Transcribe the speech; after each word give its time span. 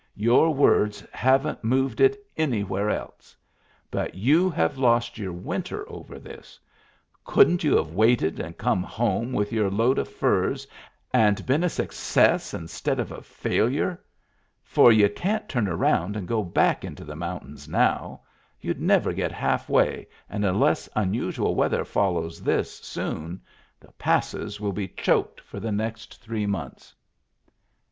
Your 0.17 0.51
words 0.51 1.05
haven't 1.13 1.63
moved 1.63 2.01
it 2.01 2.25
anywhere 2.35 2.89
else. 2.89 3.37
But 3.91 4.15
you 4.15 4.49
have 4.49 4.79
lost 4.79 5.19
your 5.19 5.31
winter 5.31 5.87
over 5.87 6.17
this. 6.17 6.59
Couldn't 7.23 7.63
you 7.63 7.75
have 7.77 7.93
waited 7.93 8.39
and 8.39 8.57
come 8.57 8.81
home 8.81 9.31
with 9.31 9.53
your 9.53 9.69
load 9.69 9.99
of 9.99 10.07
furs, 10.09 10.65
and 11.13 11.45
been 11.45 11.63
a 11.63 11.69
success 11.69 12.51
instead 12.51 12.99
of 12.99 13.11
a 13.11 13.21
failure? 13.21 14.03
For 14.63 14.91
you 14.91 15.07
can't 15.07 15.47
turn 15.47 15.67
around 15.67 16.17
and 16.17 16.27
go 16.27 16.43
back 16.43 16.83
into 16.83 17.03
the 17.03 17.13
moimtains 17.13 17.67
now; 17.67 18.21
you'd 18.59 18.81
never 18.81 19.13
get 19.13 19.31
halfway, 19.31 20.07
and 20.27 20.43
unless 20.43 20.89
unusual 20.95 21.53
weather 21.53 21.85
follows 21.85 22.41
this 22.41 22.73
soon, 22.79 23.39
the 23.79 23.91
passes 23.99 24.59
will 24.59 24.73
be 24.73 24.87
choked 24.87 25.39
for 25.41 25.59
the 25.59 25.71
next 25.71 26.23
three 26.23 26.47
months." 26.47 26.95